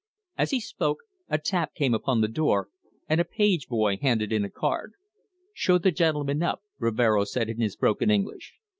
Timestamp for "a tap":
1.29-1.75